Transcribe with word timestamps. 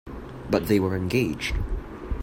But 0.49 0.65
they 0.67 0.79
were 0.79 0.97
engaged. 0.97 1.53